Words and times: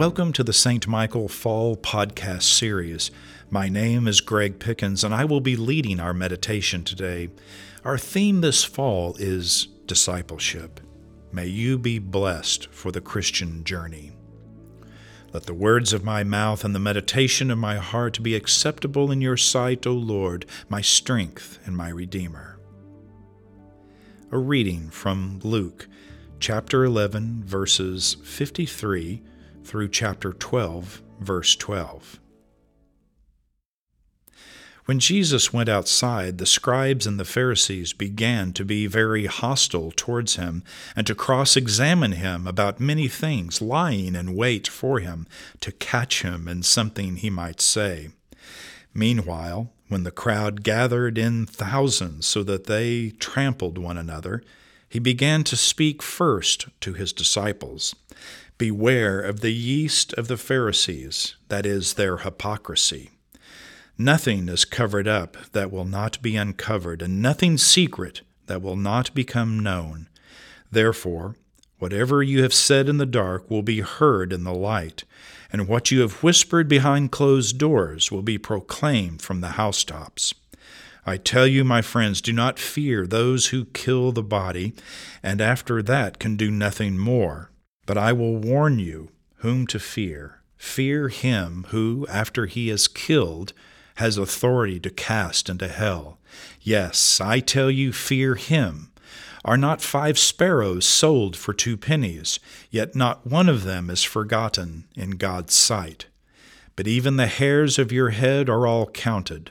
Welcome 0.00 0.32
to 0.32 0.42
the 0.42 0.54
St. 0.54 0.88
Michael 0.88 1.28
Fall 1.28 1.76
Podcast 1.76 2.44
Series. 2.44 3.10
My 3.50 3.68
name 3.68 4.08
is 4.08 4.22
Greg 4.22 4.58
Pickens, 4.58 5.04
and 5.04 5.14
I 5.14 5.26
will 5.26 5.42
be 5.42 5.56
leading 5.56 6.00
our 6.00 6.14
meditation 6.14 6.84
today. 6.84 7.28
Our 7.84 7.98
theme 7.98 8.40
this 8.40 8.64
fall 8.64 9.14
is 9.18 9.66
discipleship. 9.84 10.80
May 11.32 11.48
you 11.48 11.76
be 11.76 11.98
blessed 11.98 12.68
for 12.72 12.90
the 12.90 13.02
Christian 13.02 13.62
journey. 13.62 14.12
Let 15.34 15.42
the 15.42 15.52
words 15.52 15.92
of 15.92 16.02
my 16.02 16.24
mouth 16.24 16.64
and 16.64 16.74
the 16.74 16.78
meditation 16.78 17.50
of 17.50 17.58
my 17.58 17.76
heart 17.76 18.22
be 18.22 18.34
acceptable 18.34 19.10
in 19.10 19.20
your 19.20 19.36
sight, 19.36 19.86
O 19.86 19.92
Lord, 19.92 20.46
my 20.70 20.80
strength 20.80 21.58
and 21.66 21.76
my 21.76 21.90
Redeemer. 21.90 22.58
A 24.32 24.38
reading 24.38 24.88
from 24.88 25.40
Luke 25.42 25.88
chapter 26.38 26.86
11, 26.86 27.42
verses 27.44 28.16
53 28.24 29.24
through 29.70 29.88
chapter 29.88 30.32
12, 30.32 31.00
verse 31.20 31.54
12. 31.54 32.18
When 34.86 34.98
Jesus 34.98 35.52
went 35.52 35.68
outside, 35.68 36.38
the 36.38 36.44
scribes 36.44 37.06
and 37.06 37.20
the 37.20 37.24
Pharisees 37.24 37.92
began 37.92 38.52
to 38.54 38.64
be 38.64 38.88
very 38.88 39.26
hostile 39.26 39.92
towards 39.94 40.34
him 40.34 40.64
and 40.96 41.06
to 41.06 41.14
cross 41.14 41.56
examine 41.56 42.10
him 42.10 42.48
about 42.48 42.80
many 42.80 43.06
things, 43.06 43.62
lying 43.62 44.16
in 44.16 44.34
wait 44.34 44.66
for 44.66 44.98
him 44.98 45.28
to 45.60 45.70
catch 45.70 46.22
him 46.22 46.48
in 46.48 46.64
something 46.64 47.14
he 47.14 47.30
might 47.30 47.60
say. 47.60 48.08
Meanwhile, 48.92 49.70
when 49.86 50.02
the 50.02 50.10
crowd 50.10 50.64
gathered 50.64 51.16
in 51.16 51.46
thousands 51.46 52.26
so 52.26 52.42
that 52.42 52.64
they 52.64 53.10
trampled 53.20 53.78
one 53.78 53.96
another, 53.96 54.42
he 54.88 54.98
began 54.98 55.44
to 55.44 55.56
speak 55.56 56.02
first 56.02 56.66
to 56.80 56.94
his 56.94 57.12
disciples 57.12 57.94
Beware 58.60 59.22
of 59.22 59.40
the 59.40 59.54
yeast 59.54 60.12
of 60.18 60.28
the 60.28 60.36
Pharisees, 60.36 61.34
that 61.48 61.64
is, 61.64 61.94
their 61.94 62.18
hypocrisy. 62.18 63.08
Nothing 63.96 64.50
is 64.50 64.66
covered 64.66 65.08
up 65.08 65.38
that 65.52 65.72
will 65.72 65.86
not 65.86 66.20
be 66.20 66.36
uncovered, 66.36 67.00
and 67.00 67.22
nothing 67.22 67.56
secret 67.56 68.20
that 68.48 68.60
will 68.60 68.76
not 68.76 69.14
become 69.14 69.58
known. 69.58 70.10
Therefore, 70.70 71.36
whatever 71.78 72.22
you 72.22 72.42
have 72.42 72.52
said 72.52 72.90
in 72.90 72.98
the 72.98 73.06
dark 73.06 73.50
will 73.50 73.62
be 73.62 73.80
heard 73.80 74.30
in 74.30 74.44
the 74.44 74.52
light, 74.52 75.04
and 75.50 75.66
what 75.66 75.90
you 75.90 76.02
have 76.02 76.22
whispered 76.22 76.68
behind 76.68 77.10
closed 77.10 77.56
doors 77.56 78.12
will 78.12 78.20
be 78.20 78.36
proclaimed 78.36 79.22
from 79.22 79.40
the 79.40 79.52
housetops. 79.52 80.34
I 81.06 81.16
tell 81.16 81.46
you, 81.46 81.64
my 81.64 81.80
friends, 81.80 82.20
do 82.20 82.34
not 82.34 82.58
fear 82.58 83.06
those 83.06 83.46
who 83.46 83.64
kill 83.64 84.12
the 84.12 84.22
body, 84.22 84.74
and 85.22 85.40
after 85.40 85.82
that 85.82 86.18
can 86.18 86.36
do 86.36 86.50
nothing 86.50 86.98
more. 86.98 87.49
But 87.90 87.98
I 87.98 88.12
will 88.12 88.36
warn 88.36 88.78
you 88.78 89.08
whom 89.38 89.66
to 89.66 89.80
fear. 89.80 90.42
Fear 90.56 91.08
him 91.08 91.66
who, 91.70 92.06
after 92.08 92.46
he 92.46 92.70
is 92.70 92.86
killed, 92.86 93.52
has 93.96 94.16
authority 94.16 94.78
to 94.78 94.90
cast 94.90 95.48
into 95.48 95.66
hell. 95.66 96.16
Yes, 96.60 97.20
I 97.20 97.40
tell 97.40 97.68
you, 97.68 97.92
fear 97.92 98.36
him. 98.36 98.92
Are 99.44 99.56
not 99.56 99.82
five 99.82 100.20
sparrows 100.20 100.84
sold 100.84 101.34
for 101.36 101.52
two 101.52 101.76
pennies? 101.76 102.38
Yet 102.70 102.94
not 102.94 103.26
one 103.26 103.48
of 103.48 103.64
them 103.64 103.90
is 103.90 104.04
forgotten 104.04 104.84
in 104.94 105.16
God's 105.16 105.54
sight. 105.54 106.06
But 106.76 106.86
even 106.86 107.16
the 107.16 107.26
hairs 107.26 107.76
of 107.76 107.90
your 107.90 108.10
head 108.10 108.48
are 108.48 108.68
all 108.68 108.86
counted. 108.90 109.50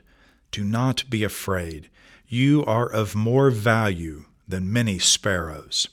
Do 0.52 0.64
not 0.64 1.04
be 1.10 1.26
afraid. 1.26 1.90
You 2.30 2.64
are 2.64 2.90
of 2.90 3.16
more 3.16 3.50
value 3.50 4.24
than 4.48 4.72
many 4.72 4.98
sparrows. 4.98 5.90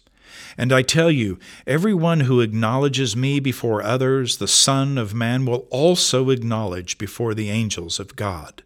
And 0.57 0.73
I 0.73 0.83
tell 0.83 1.11
you, 1.11 1.39
every 1.67 1.95
one 1.95 2.21
who 2.21 2.41
acknowledges 2.41 3.17
me 3.17 3.41
before 3.41 3.83
others, 3.83 4.37
the 4.39 4.49
Son 4.49 4.99
of 4.99 5.15
Man 5.15 5.45
will 5.47 5.67
also 5.71 6.31
acknowledge 6.31 6.99
before 6.99 7.35
the 7.35 7.51
angels 7.51 7.99
of 7.99 8.17
God. 8.17 8.63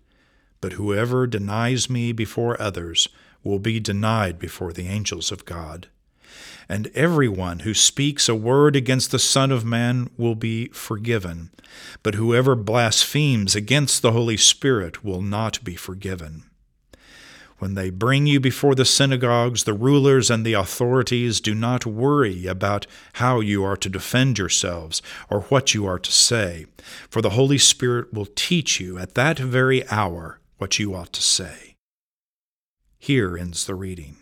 But 0.60 0.74
whoever 0.74 1.26
denies 1.26 1.88
me 1.88 2.12
before 2.12 2.60
others 2.60 3.08
will 3.42 3.58
be 3.58 3.80
denied 3.80 4.38
before 4.38 4.72
the 4.72 4.86
angels 4.86 5.32
of 5.32 5.44
God. 5.44 5.88
And 6.68 6.88
everyone 6.94 7.60
who 7.60 7.74
speaks 7.74 8.28
a 8.28 8.34
word 8.34 8.76
against 8.76 9.10
the 9.10 9.18
Son 9.18 9.50
of 9.50 9.64
Man 9.64 10.10
will 10.16 10.36
be 10.36 10.68
forgiven, 10.68 11.50
but 12.02 12.14
whoever 12.14 12.54
blasphemes 12.54 13.56
against 13.56 14.02
the 14.02 14.12
Holy 14.12 14.36
Spirit 14.36 15.04
will 15.04 15.22
not 15.22 15.64
be 15.64 15.74
forgiven. 15.74 16.44
When 17.60 17.74
they 17.74 17.90
bring 17.90 18.26
you 18.26 18.40
before 18.40 18.74
the 18.74 18.86
synagogues, 18.86 19.64
the 19.64 19.74
rulers 19.74 20.30
and 20.30 20.46
the 20.46 20.54
authorities, 20.54 21.42
do 21.42 21.54
not 21.54 21.84
worry 21.84 22.46
about 22.46 22.86
how 23.14 23.40
you 23.40 23.62
are 23.64 23.76
to 23.76 23.88
defend 23.90 24.38
yourselves 24.38 25.02
or 25.28 25.42
what 25.42 25.74
you 25.74 25.84
are 25.84 25.98
to 25.98 26.10
say, 26.10 26.64
for 27.10 27.20
the 27.20 27.30
Holy 27.30 27.58
Spirit 27.58 28.14
will 28.14 28.28
teach 28.34 28.80
you 28.80 28.98
at 28.98 29.14
that 29.14 29.38
very 29.38 29.86
hour 29.88 30.40
what 30.56 30.78
you 30.78 30.94
ought 30.94 31.12
to 31.12 31.20
say. 31.20 31.76
Here 32.98 33.36
ends 33.36 33.66
the 33.66 33.74
reading. 33.74 34.16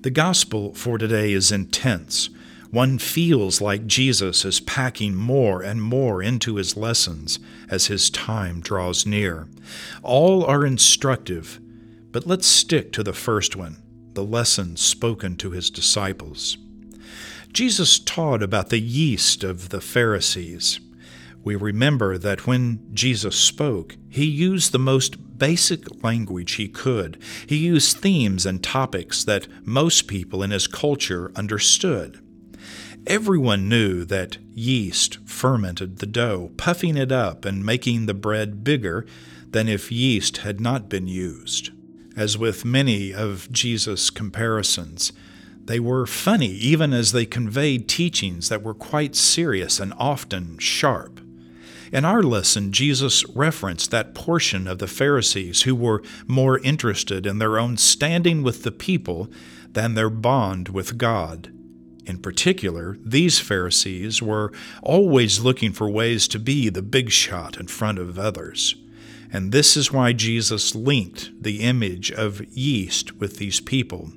The 0.00 0.10
gospel 0.10 0.72
for 0.72 0.96
today 0.96 1.34
is 1.34 1.52
intense. 1.52 2.30
One 2.70 2.98
feels 2.98 3.60
like 3.60 3.88
Jesus 3.88 4.44
is 4.44 4.60
packing 4.60 5.16
more 5.16 5.60
and 5.60 5.82
more 5.82 6.22
into 6.22 6.54
his 6.54 6.76
lessons 6.76 7.40
as 7.68 7.86
his 7.86 8.10
time 8.10 8.60
draws 8.60 9.04
near. 9.04 9.48
All 10.04 10.44
are 10.44 10.64
instructive, 10.64 11.60
but 12.12 12.28
let's 12.28 12.46
stick 12.46 12.92
to 12.92 13.02
the 13.02 13.12
first 13.12 13.56
one 13.56 13.82
the 14.14 14.24
lesson 14.24 14.76
spoken 14.76 15.36
to 15.36 15.50
his 15.50 15.70
disciples. 15.70 16.58
Jesus 17.52 17.98
taught 17.98 18.42
about 18.42 18.68
the 18.68 18.80
yeast 18.80 19.44
of 19.44 19.70
the 19.70 19.80
Pharisees. 19.80 20.80
We 21.42 21.56
remember 21.56 22.18
that 22.18 22.46
when 22.46 22.88
Jesus 22.92 23.36
spoke, 23.36 23.96
he 24.08 24.24
used 24.24 24.72
the 24.72 24.78
most 24.78 25.38
basic 25.38 26.04
language 26.04 26.52
he 26.52 26.68
could. 26.68 27.20
He 27.46 27.56
used 27.56 27.96
themes 27.96 28.46
and 28.46 28.62
topics 28.62 29.24
that 29.24 29.48
most 29.64 30.06
people 30.06 30.42
in 30.42 30.50
his 30.50 30.66
culture 30.66 31.32
understood. 31.34 32.20
Everyone 33.06 33.68
knew 33.68 34.04
that 34.04 34.36
yeast 34.54 35.18
fermented 35.24 35.98
the 35.98 36.06
dough, 36.06 36.52
puffing 36.56 36.96
it 36.96 37.10
up 37.10 37.44
and 37.44 37.64
making 37.64 38.06
the 38.06 38.14
bread 38.14 38.62
bigger 38.62 39.06
than 39.50 39.68
if 39.68 39.90
yeast 39.90 40.38
had 40.38 40.60
not 40.60 40.88
been 40.88 41.08
used. 41.08 41.70
As 42.16 42.36
with 42.36 42.64
many 42.64 43.12
of 43.12 43.50
Jesus' 43.50 44.10
comparisons, 44.10 45.12
they 45.64 45.80
were 45.80 46.06
funny 46.06 46.50
even 46.50 46.92
as 46.92 47.12
they 47.12 47.24
conveyed 47.24 47.88
teachings 47.88 48.48
that 48.48 48.62
were 48.62 48.74
quite 48.74 49.16
serious 49.16 49.80
and 49.80 49.94
often 49.96 50.58
sharp. 50.58 51.20
In 51.92 52.04
our 52.04 52.22
lesson, 52.22 52.70
Jesus 52.70 53.24
referenced 53.30 53.90
that 53.90 54.14
portion 54.14 54.68
of 54.68 54.78
the 54.78 54.86
Pharisees 54.86 55.62
who 55.62 55.74
were 55.74 56.02
more 56.26 56.58
interested 56.60 57.26
in 57.26 57.38
their 57.38 57.58
own 57.58 57.76
standing 57.76 58.42
with 58.42 58.62
the 58.62 58.70
people 58.70 59.28
than 59.72 59.94
their 59.94 60.10
bond 60.10 60.68
with 60.68 60.98
God. 60.98 61.50
In 62.06 62.18
particular, 62.18 62.96
these 63.04 63.38
Pharisees 63.38 64.22
were 64.22 64.52
always 64.82 65.40
looking 65.40 65.72
for 65.72 65.88
ways 65.88 66.26
to 66.28 66.38
be 66.38 66.68
the 66.68 66.82
big 66.82 67.10
shot 67.10 67.58
in 67.58 67.66
front 67.66 67.98
of 67.98 68.18
others. 68.18 68.74
And 69.32 69.52
this 69.52 69.76
is 69.76 69.92
why 69.92 70.12
Jesus 70.12 70.74
linked 70.74 71.30
the 71.40 71.60
image 71.60 72.10
of 72.10 72.44
yeast 72.56 73.16
with 73.16 73.36
these 73.36 73.60
people. 73.60 74.10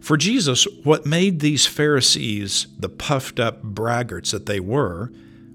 For 0.00 0.16
Jesus, 0.16 0.66
what 0.82 1.06
made 1.06 1.40
these 1.40 1.66
Pharisees 1.66 2.66
the 2.78 2.88
puffed 2.88 3.38
up 3.38 3.62
braggarts 3.62 4.30
that 4.32 4.46
they 4.46 4.58
were 4.58 5.12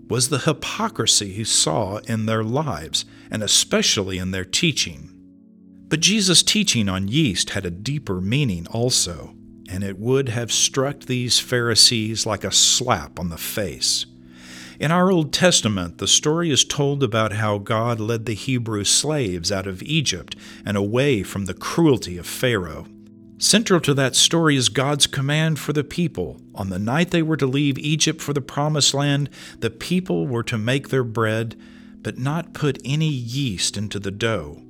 was 0.08 0.30
the 0.30 0.40
hypocrisy 0.40 1.34
he 1.34 1.44
saw 1.44 1.98
in 2.08 2.26
their 2.26 2.44
lives, 2.44 3.06
and 3.32 3.42
especially 3.42 4.20
in 4.20 4.32
their 4.32 4.46
teaching. 4.46 5.12
But 5.88 6.00
Jesus' 6.00 6.44
teaching 6.44 6.88
on 6.88 7.08
yeast 7.08 7.52
had 7.52 7.66
a 7.66 7.72
deeper 7.72 8.22
meaning 8.22 8.68
also, 8.68 9.36
and 9.70 9.84
it 9.84 10.00
would 10.00 10.30
have 10.30 10.52
struck 10.52 11.02
these 11.02 11.40
Pharisees 11.40 12.26
like 12.26 12.44
a 12.44 12.52
slap 12.52 13.20
on 13.20 13.30
the 13.30 13.38
face. 13.38 14.06
In 14.80 14.92
our 14.92 15.10
Old 15.10 15.32
Testament, 15.32 16.00
the 16.00 16.08
story 16.08 16.52
is 16.52 16.66
told 16.66 17.02
about 17.02 17.34
how 17.34 17.58
God 17.58 18.00
led 18.00 18.26
the 18.26 18.34
Hebrew 18.34 18.84
slaves 18.84 19.52
out 19.52 19.68
of 19.68 19.82
Egypt 19.84 20.36
and 20.66 20.76
away 20.76 21.24
from 21.24 21.46
the 21.46 21.54
cruelty 21.54 22.18
of 22.18 22.28
Pharaoh. 22.28 22.86
Central 23.38 23.80
to 23.82 23.94
that 23.94 24.16
story 24.16 24.56
is 24.56 24.70
God's 24.70 25.08
command 25.08 25.60
for 25.60 25.72
the 25.72 25.84
people. 25.84 26.42
On 26.54 26.70
the 26.70 26.80
night 26.80 27.12
they 27.12 27.22
were 27.22 27.38
to 27.38 27.46
leave 27.46 27.78
Egypt 27.78 28.22
for 28.22 28.34
the 28.34 28.42
Promised 28.42 28.94
Land, 28.94 29.30
the 29.60 29.70
people 29.70 30.28
were 30.28 30.44
to 30.44 30.58
make 30.58 30.90
their 30.90 31.04
bread, 31.04 31.56
but 32.02 32.18
not 32.18 32.54
put 32.54 32.80
any 32.84 33.10
yeast 33.10 33.78
into 33.78 34.00
the 34.00 34.12
dough. 34.12 34.62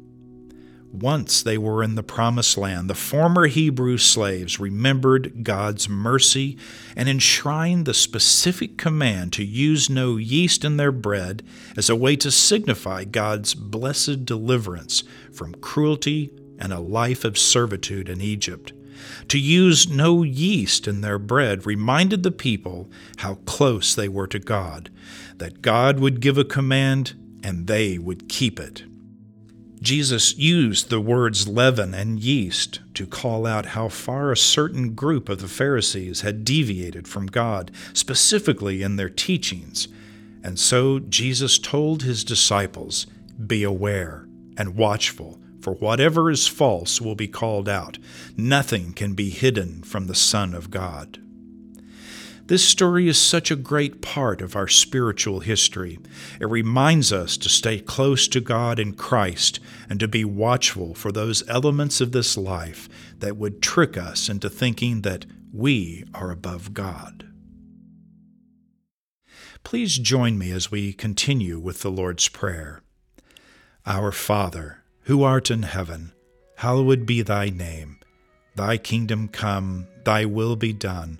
Once 1.01 1.43
they 1.43 1.57
were 1.57 1.83
in 1.83 1.95
the 1.95 2.03
Promised 2.03 2.57
Land, 2.57 2.89
the 2.89 2.95
former 2.95 3.47
Hebrew 3.47 3.97
slaves 3.97 4.61
remembered 4.61 5.43
God's 5.43 5.89
mercy 5.89 6.57
and 6.95 7.09
enshrined 7.09 7.85
the 7.85 7.93
specific 7.93 8.77
command 8.77 9.33
to 9.33 9.43
use 9.43 9.89
no 9.89 10.15
yeast 10.15 10.63
in 10.63 10.77
their 10.77 10.93
bread 10.93 11.43
as 11.75 11.89
a 11.89 11.97
way 11.97 12.15
to 12.15 12.31
signify 12.31 13.03
God's 13.03 13.53
blessed 13.53 14.23
deliverance 14.23 15.03
from 15.33 15.55
cruelty 15.55 16.31
and 16.59 16.71
a 16.71 16.79
life 16.79 17.25
of 17.25 17.37
servitude 17.37 18.07
in 18.07 18.21
Egypt. 18.21 18.71
To 19.27 19.37
use 19.37 19.89
no 19.89 20.23
yeast 20.23 20.87
in 20.87 21.01
their 21.01 21.19
bread 21.19 21.65
reminded 21.65 22.23
the 22.23 22.31
people 22.31 22.89
how 23.17 23.35
close 23.45 23.93
they 23.93 24.07
were 24.07 24.27
to 24.27 24.39
God, 24.39 24.89
that 25.39 25.61
God 25.61 25.99
would 25.99 26.21
give 26.21 26.37
a 26.37 26.45
command 26.45 27.15
and 27.43 27.67
they 27.67 27.97
would 27.97 28.29
keep 28.29 28.61
it. 28.61 28.83
Jesus 29.85 30.35
used 30.35 30.89
the 30.89 30.99
words 30.99 31.47
leaven 31.47 31.93
and 31.93 32.19
yeast 32.19 32.79
to 32.95 33.05
call 33.05 33.45
out 33.45 33.67
how 33.67 33.87
far 33.87 34.31
a 34.31 34.37
certain 34.37 34.95
group 34.95 35.29
of 35.29 35.41
the 35.41 35.47
Pharisees 35.47 36.21
had 36.21 36.43
deviated 36.43 37.07
from 37.07 37.27
God, 37.27 37.69
specifically 37.93 38.81
in 38.81 38.95
their 38.95 39.09
teachings. 39.09 39.87
And 40.43 40.57
so 40.57 40.97
Jesus 40.97 41.59
told 41.59 42.01
his 42.01 42.23
disciples, 42.23 43.05
Be 43.45 43.61
aware 43.61 44.27
and 44.57 44.75
watchful, 44.75 45.39
for 45.61 45.73
whatever 45.75 46.31
is 46.31 46.47
false 46.47 46.99
will 46.99 47.13
be 47.13 47.27
called 47.27 47.69
out. 47.69 47.99
Nothing 48.35 48.91
can 48.91 49.13
be 49.13 49.29
hidden 49.29 49.83
from 49.83 50.07
the 50.07 50.15
Son 50.15 50.55
of 50.55 50.71
God. 50.71 51.19
This 52.47 52.63
story 52.63 53.07
is 53.07 53.17
such 53.17 53.49
a 53.49 53.55
great 53.55 54.03
part 54.03 54.39
of 54.39 54.55
our 54.55 54.67
spiritual 54.67 55.39
history. 55.39 55.97
It 56.39 56.45
reminds 56.45 57.11
us 57.11 57.37
to 57.37 57.49
stay 57.49 57.79
close 57.79 58.27
to 58.27 58.39
God 58.39 58.77
in 58.77 58.93
Christ 58.93 59.59
and 59.89 59.99
to 59.99 60.07
be 60.07 60.23
watchful 60.23 60.93
for 60.93 61.11
those 61.11 61.47
elements 61.49 62.01
of 62.01 62.11
this 62.11 62.37
life 62.37 62.87
that 63.17 63.37
would 63.37 63.63
trick 63.63 63.97
us 63.97 64.29
into 64.29 64.47
thinking 64.47 65.01
that 65.01 65.25
we 65.51 66.03
are 66.13 66.29
above 66.29 66.75
God. 66.75 67.27
Please 69.63 69.97
join 69.97 70.37
me 70.37 70.51
as 70.51 70.69
we 70.69 70.93
continue 70.93 71.57
with 71.57 71.81
the 71.81 71.89
Lord's 71.89 72.27
Prayer. 72.29 72.83
Our 73.87 74.11
Father, 74.11 74.83
who 75.05 75.23
art 75.23 75.49
in 75.49 75.63
heaven, 75.63 76.13
hallowed 76.57 77.07
be 77.07 77.23
thy 77.23 77.49
name. 77.49 77.97
Thy 78.53 78.77
kingdom 78.77 79.29
come, 79.29 79.87
thy 80.03 80.25
will 80.25 80.55
be 80.55 80.73
done 80.73 81.19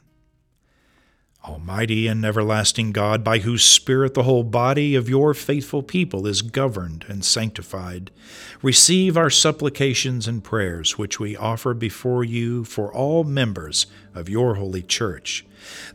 Almighty 1.43 2.05
and 2.05 2.23
everlasting 2.23 2.91
God, 2.91 3.23
by 3.23 3.39
whose 3.39 3.63
Spirit 3.63 4.13
the 4.13 4.23
whole 4.23 4.43
body 4.43 4.93
of 4.93 5.09
your 5.09 5.33
faithful 5.33 5.81
people 5.81 6.27
is 6.27 6.43
governed 6.43 7.03
and 7.07 7.25
sanctified, 7.25 8.11
receive 8.61 9.17
our 9.17 9.31
supplications 9.31 10.27
and 10.27 10.43
prayers 10.43 10.99
which 10.99 11.19
we 11.19 11.35
offer 11.35 11.73
before 11.73 12.23
you 12.23 12.63
for 12.63 12.93
all 12.93 13.23
members 13.23 13.87
of 14.13 14.29
your 14.29 14.55
holy 14.55 14.83
church, 14.83 15.43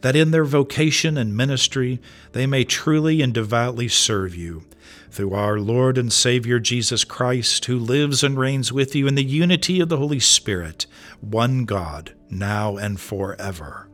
that 0.00 0.16
in 0.16 0.32
their 0.32 0.44
vocation 0.44 1.16
and 1.16 1.36
ministry 1.36 2.00
they 2.32 2.46
may 2.46 2.64
truly 2.64 3.22
and 3.22 3.32
devoutly 3.32 3.86
serve 3.86 4.34
you. 4.34 4.64
Through 5.12 5.34
our 5.34 5.60
Lord 5.60 5.96
and 5.96 6.12
Savior 6.12 6.58
Jesus 6.58 7.04
Christ, 7.04 7.64
who 7.66 7.78
lives 7.78 8.24
and 8.24 8.36
reigns 8.36 8.72
with 8.72 8.96
you 8.96 9.06
in 9.06 9.14
the 9.14 9.24
unity 9.24 9.80
of 9.80 9.88
the 9.88 9.96
Holy 9.96 10.20
Spirit, 10.20 10.86
one 11.20 11.64
God, 11.64 12.14
now 12.28 12.76
and 12.76 13.00
forever. 13.00 13.88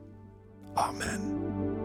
Amen. 0.76 1.81